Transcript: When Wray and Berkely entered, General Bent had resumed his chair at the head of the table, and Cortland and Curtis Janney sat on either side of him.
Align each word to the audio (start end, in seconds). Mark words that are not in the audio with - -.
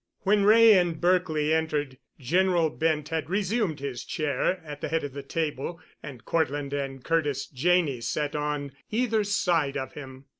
When 0.21 0.45
Wray 0.45 0.73
and 0.79 0.99
Berkely 0.99 1.53
entered, 1.53 1.99
General 2.19 2.71
Bent 2.71 3.09
had 3.09 3.29
resumed 3.29 3.79
his 3.79 4.03
chair 4.03 4.59
at 4.65 4.81
the 4.81 4.87
head 4.87 5.03
of 5.03 5.13
the 5.13 5.21
table, 5.21 5.79
and 6.01 6.25
Cortland 6.25 6.73
and 6.73 7.03
Curtis 7.03 7.45
Janney 7.45 8.01
sat 8.01 8.35
on 8.35 8.71
either 8.89 9.23
side 9.23 9.77
of 9.77 9.93
him. 9.93 10.25